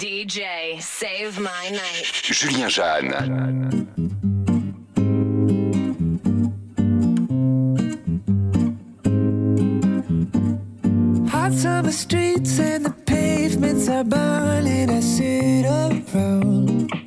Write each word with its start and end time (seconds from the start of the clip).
DJ, 0.00 0.80
save 0.80 1.38
my 1.38 1.68
night. 1.68 2.10
Julien 2.22 2.70
Jeanne. 2.70 3.12
Hot 11.28 11.52
summer 11.52 11.92
streets 11.92 12.58
and 12.58 12.86
the 12.86 12.94
pavements 13.04 13.90
are 13.90 14.04
burning. 14.04 14.88
I 14.88 15.00
sit 15.00 15.66
around. 15.66 16.99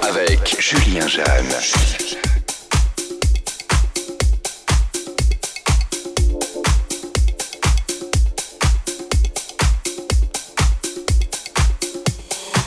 Avec 0.00 0.56
Julien 0.58 1.06
Jeanne. 1.06 1.26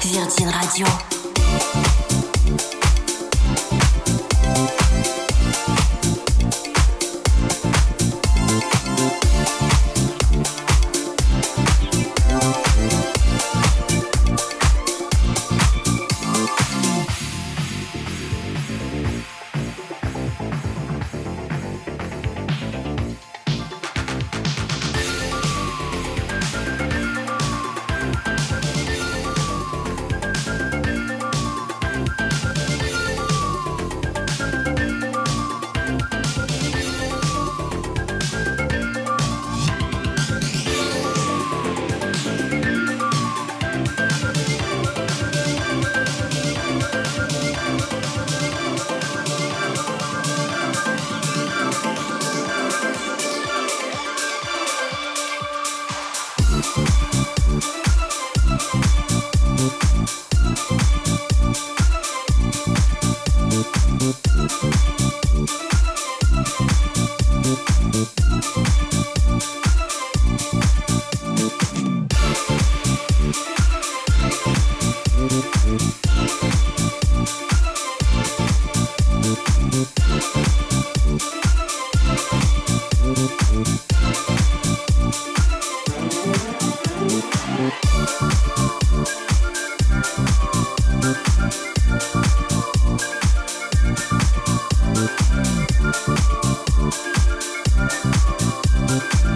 Virgin 0.03 0.49
Radio. 0.49 1.06
Thank 98.47 99.27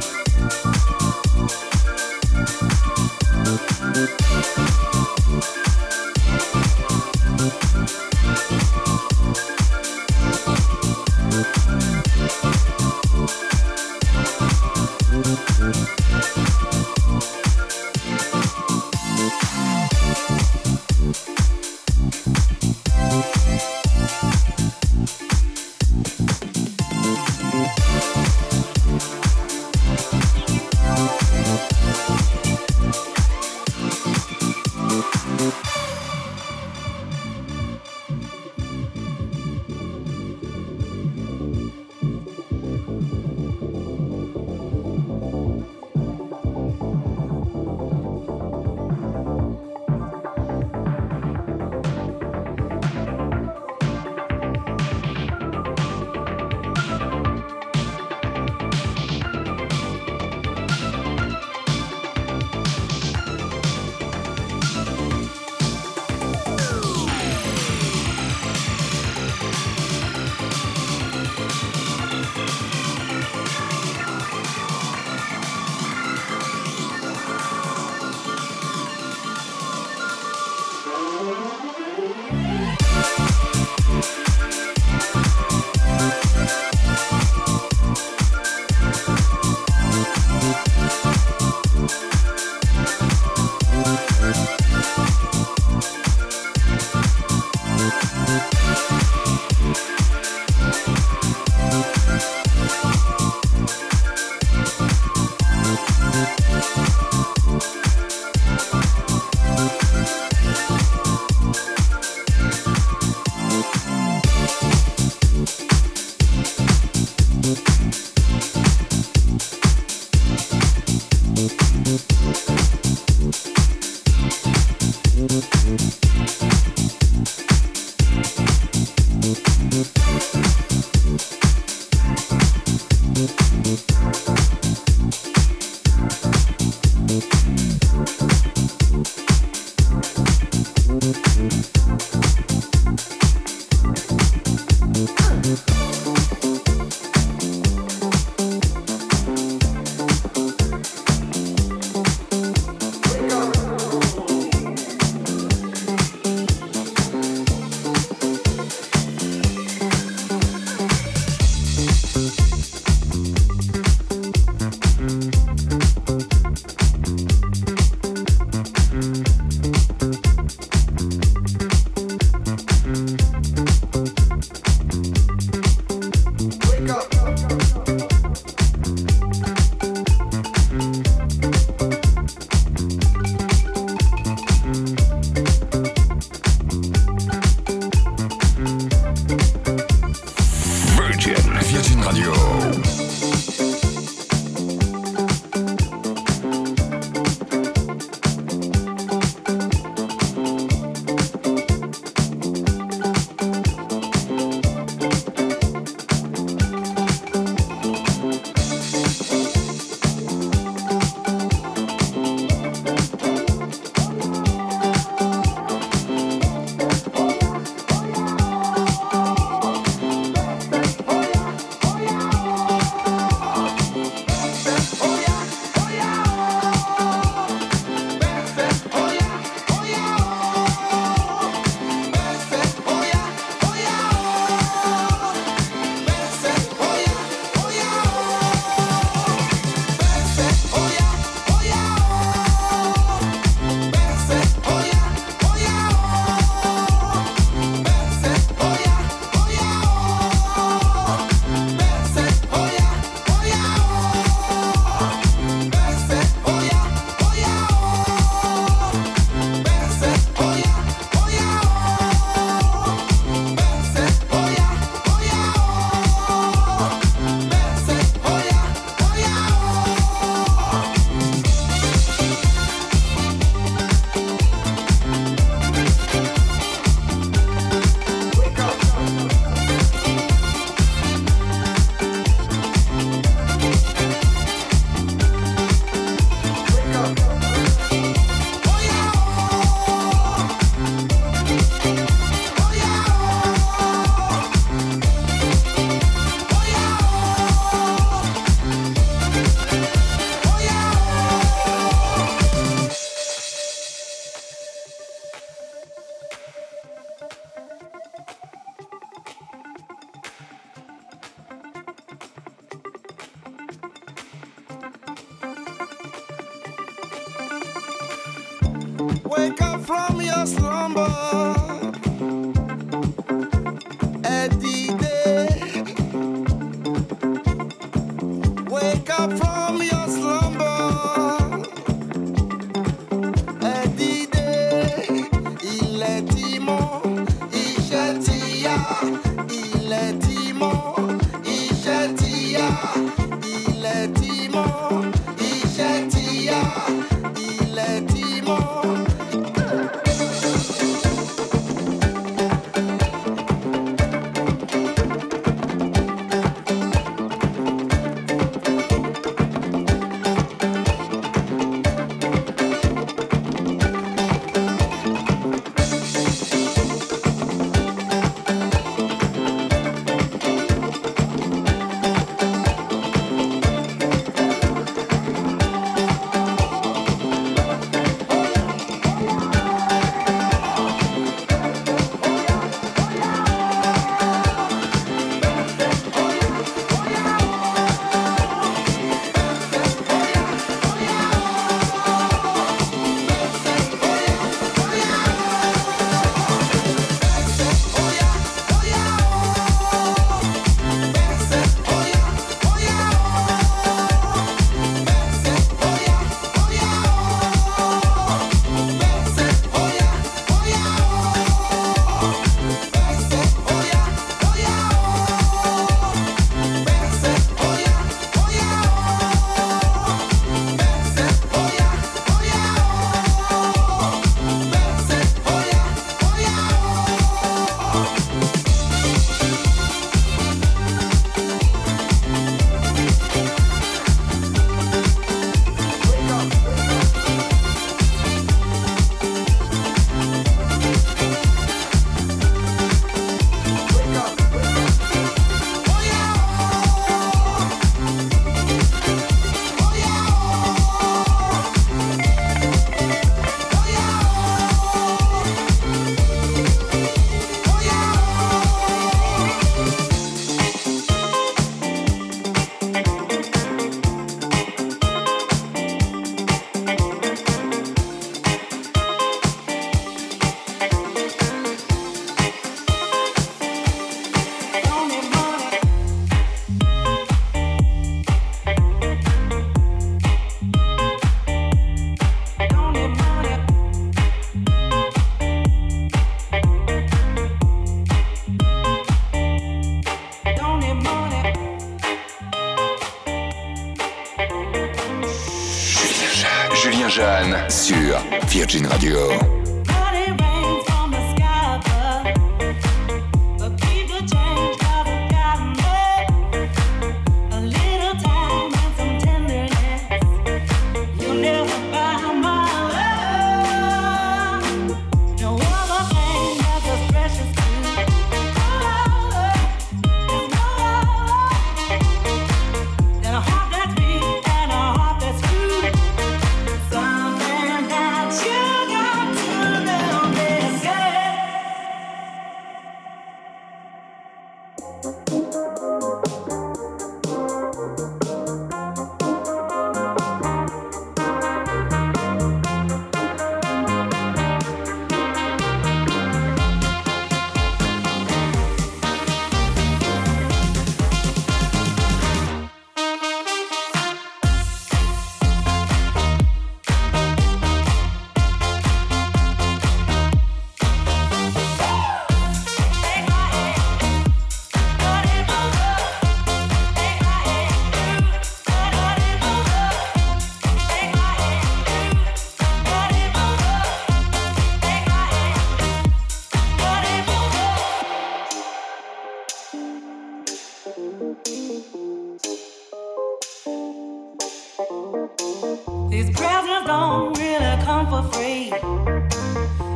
These 586.11 586.29
presents 586.31 586.87
don't 586.87 587.37
really 587.37 587.83
come 587.85 588.05
for 588.09 588.21
free. 588.33 588.67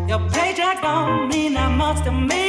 Your 0.07 0.21
paycheck 0.29 0.81
don't 0.81 1.27
mean 1.27 1.55
that 1.55 1.77
much 1.77 2.05
to 2.05 2.11
me. 2.13 2.44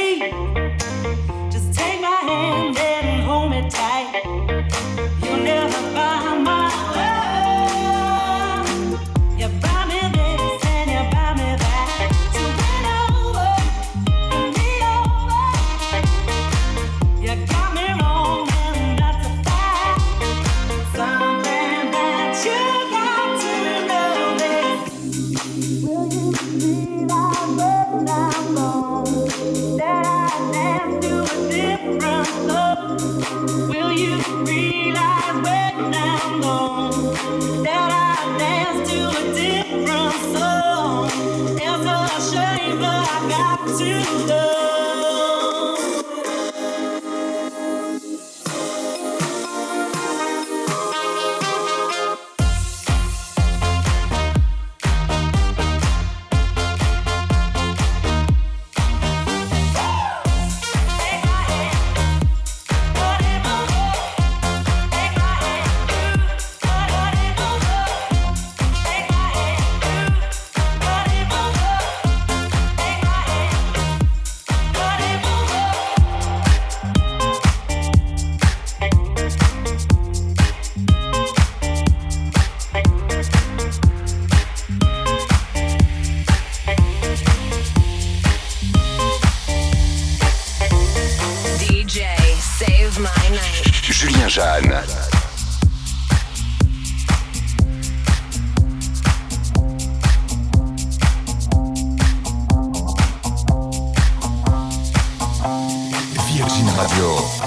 Radio. 106.87 107.46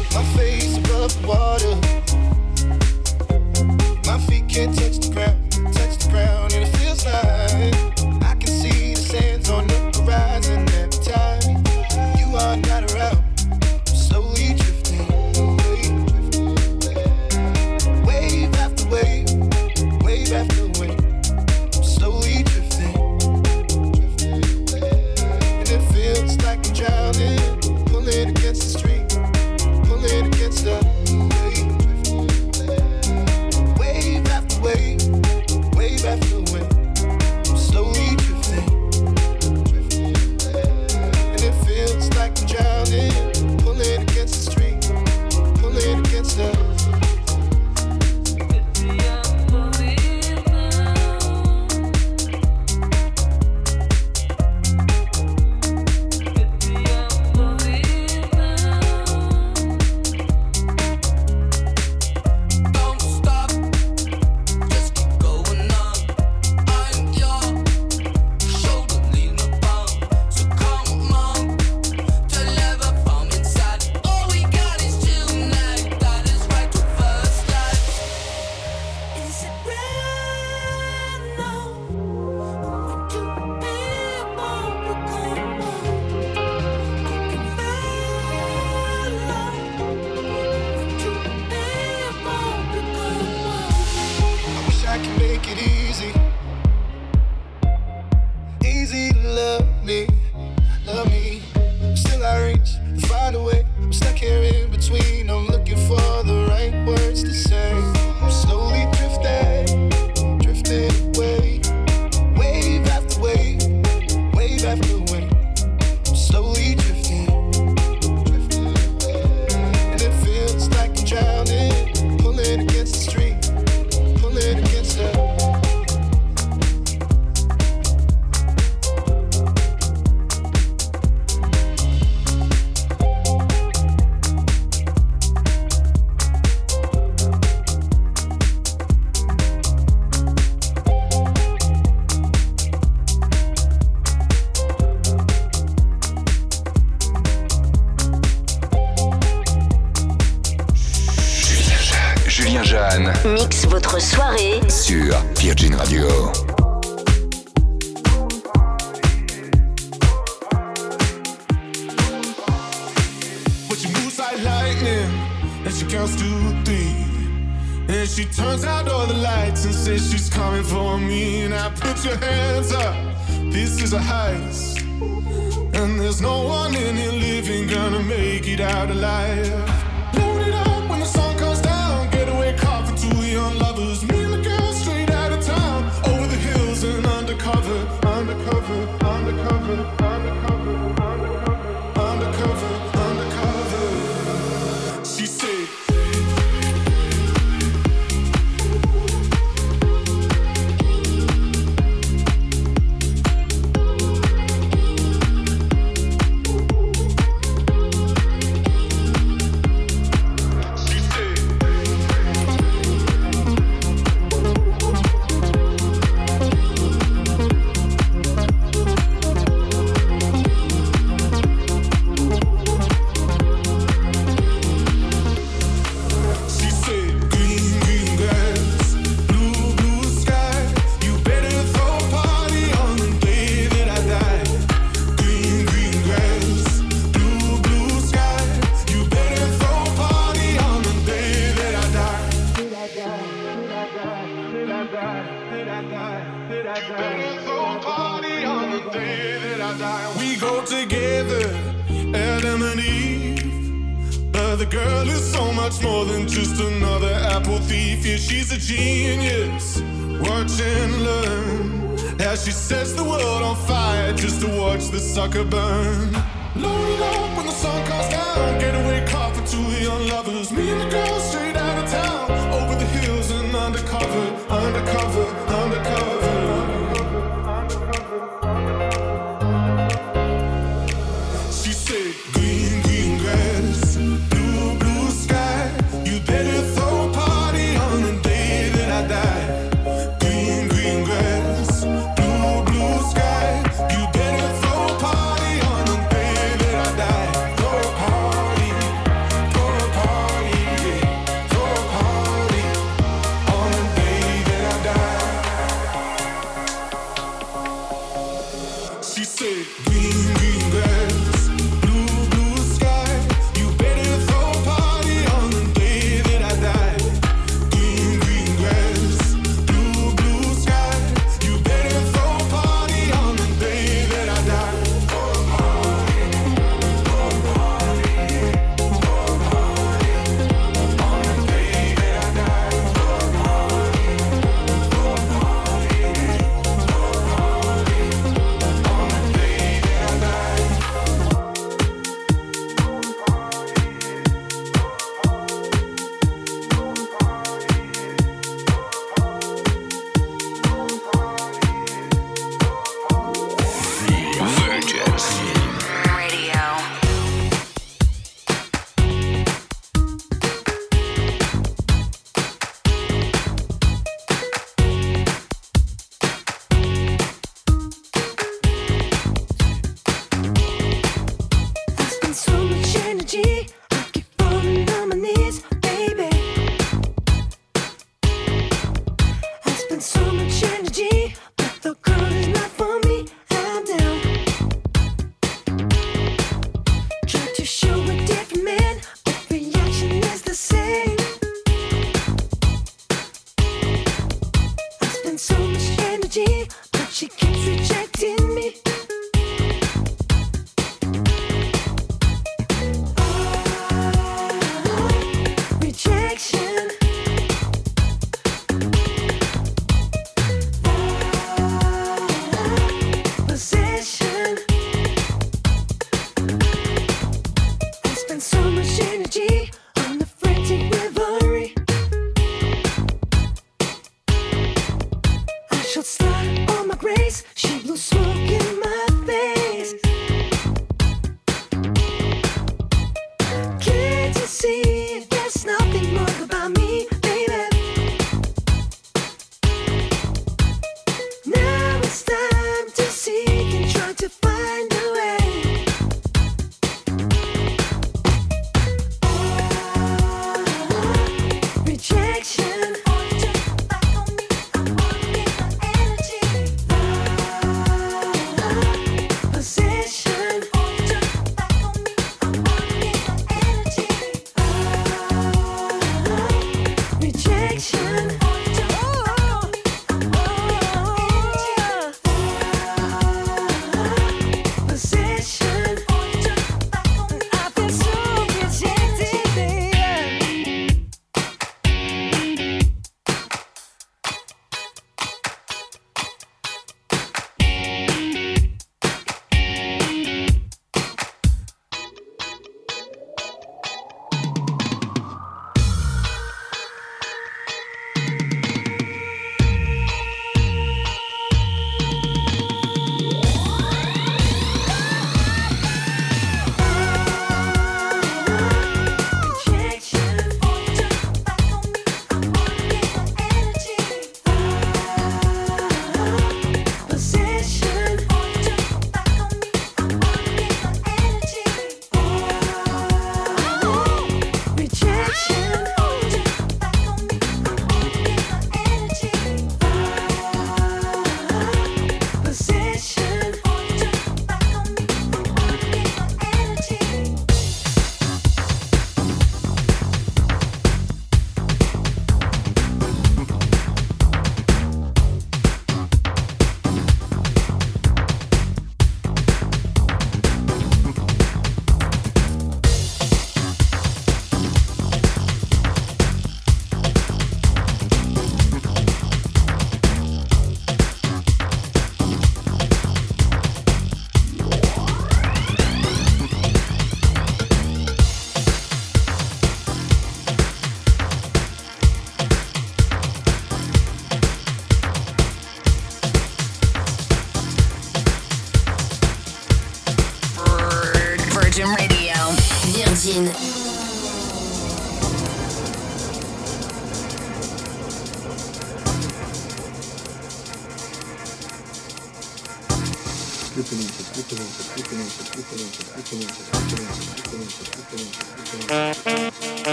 my 0.13 0.23
face 0.35 0.77
above 0.77 1.25
water. 1.25 1.75
My 4.05 4.19
feet 4.27 4.47
can't 4.49 4.75
touch 4.77 4.97
the 4.99 5.11
ground, 5.13 5.51
touch 5.73 5.97
the 5.97 6.09
ground, 6.09 6.53
and 6.53 6.63
it 6.63 6.77
feels 6.77 7.05
like 7.05 7.90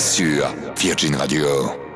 sur 0.00 0.46
Virgin 0.76 1.14
Radio. 1.14 1.89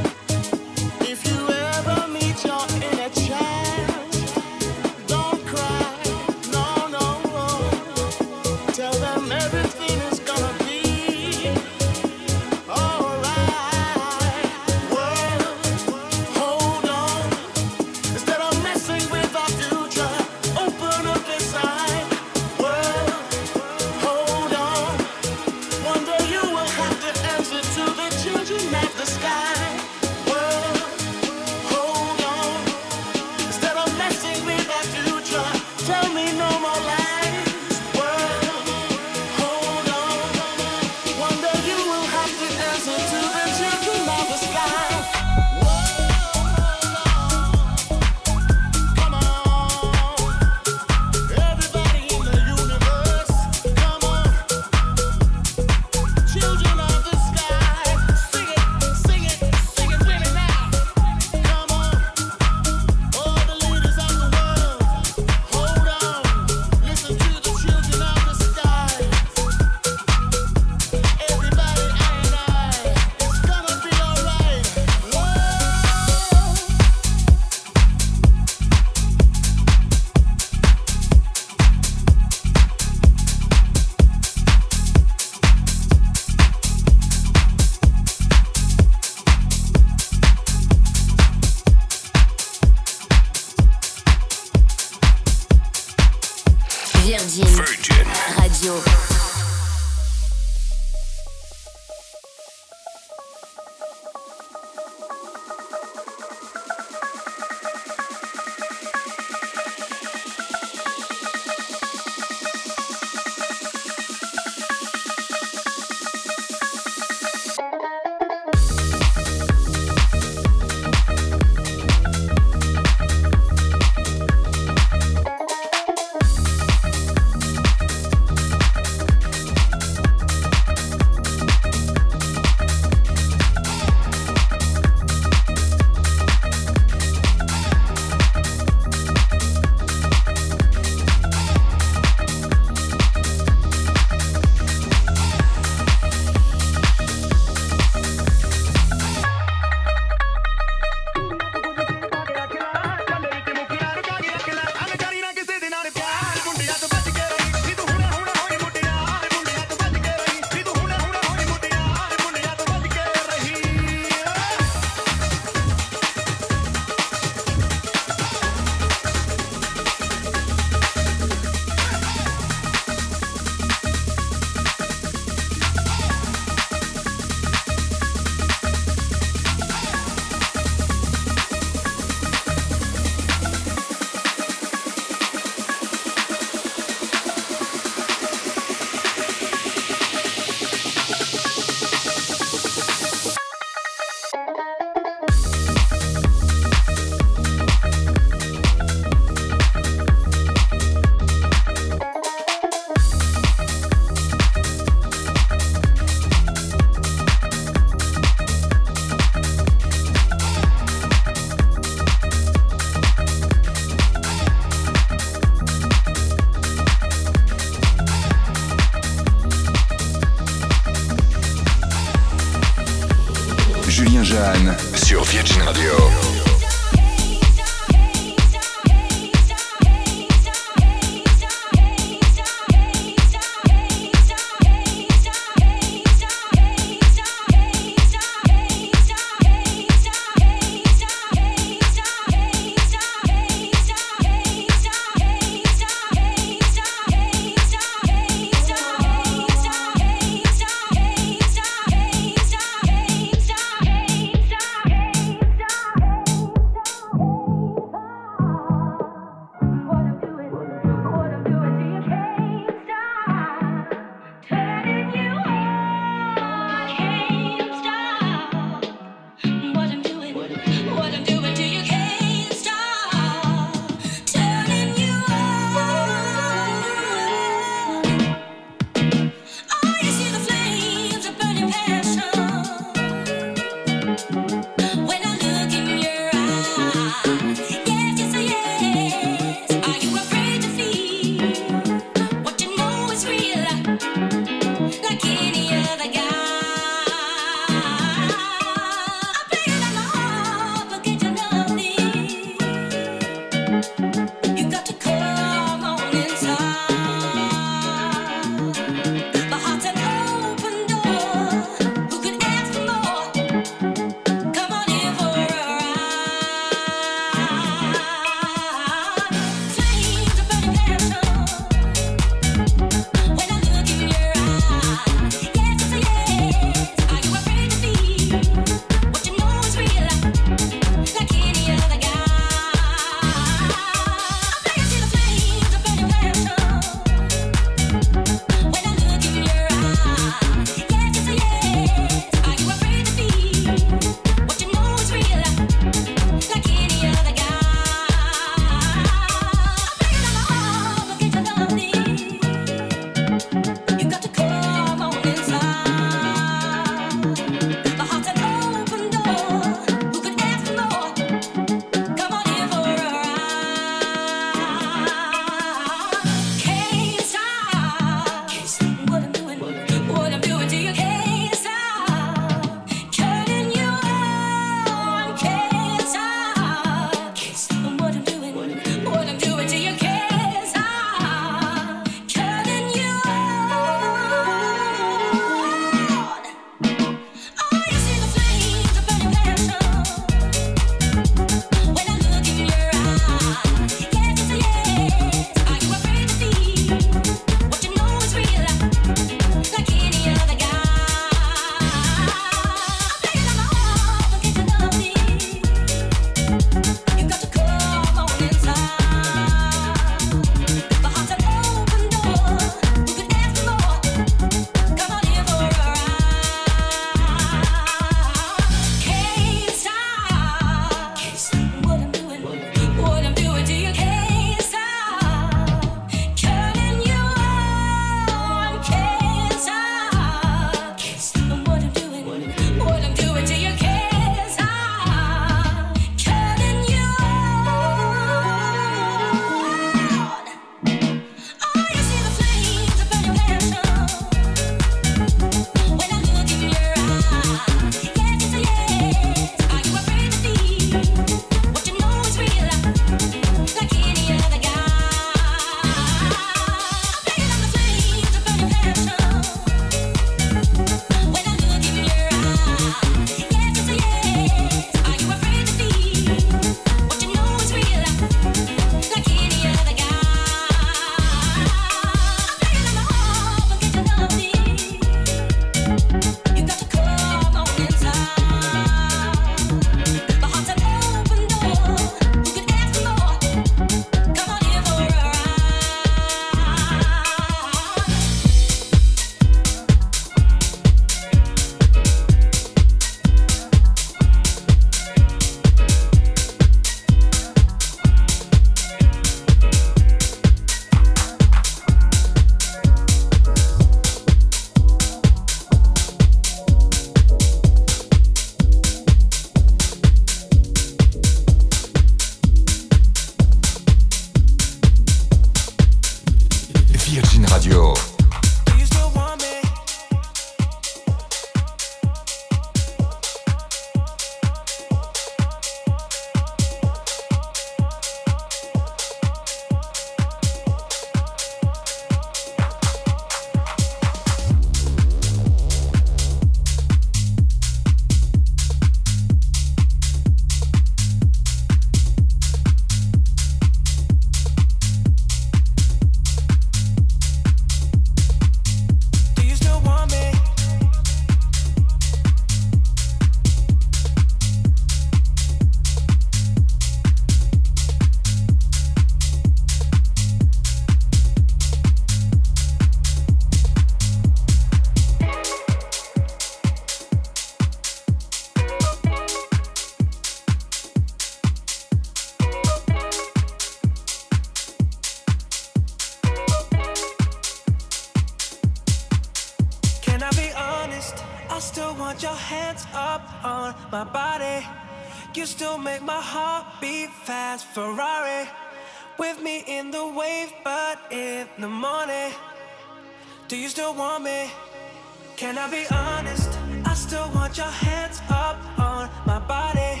Can 595.36 595.58
I 595.58 595.68
be 595.68 595.84
honest? 595.90 596.48
I 596.84 596.94
still 596.94 597.28
want 597.34 597.56
your 597.56 597.66
hands 597.66 598.20
up 598.30 598.56
on 598.78 599.10
my 599.26 599.40
body. 599.40 600.00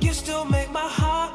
You 0.00 0.12
still 0.12 0.44
make 0.44 0.72
my 0.72 0.88
heart. 0.88 1.32